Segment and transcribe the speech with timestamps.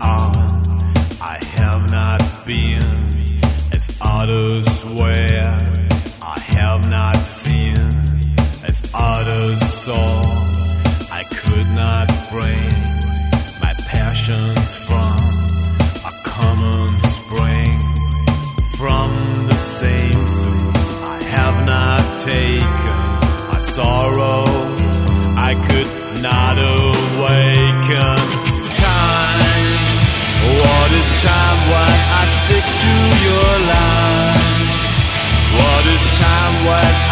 [0.00, 0.32] on.
[1.20, 2.96] I have not been
[3.72, 5.58] as others were.
[6.22, 7.76] I have not seen
[8.64, 10.22] as others saw.
[11.12, 12.72] I could not bring
[13.60, 15.18] my passions from
[16.08, 17.76] a common spring.
[18.78, 19.10] From
[19.46, 22.98] the same source, I have not taken
[23.52, 24.29] my sorrow.
[36.66, 37.09] Time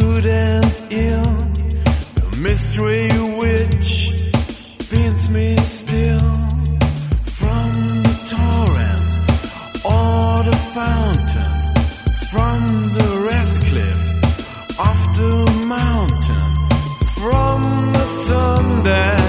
[0.00, 1.32] good and ill,
[2.20, 3.08] the mystery
[3.40, 3.90] which
[4.90, 6.30] binds me still.
[7.40, 7.72] From
[8.06, 9.12] the torrent
[9.84, 11.54] or the fountain,
[12.32, 12.58] from
[12.98, 14.02] the red cliff
[14.90, 15.34] of the
[15.66, 16.48] mountain,
[17.20, 17.62] from
[17.92, 19.25] the sun that